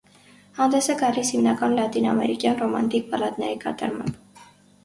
[0.59, 4.43] Հանդես է գալիս հիմնականում լատինաամերիկյան ռոմանտիկ բալլադների կատարմաբ։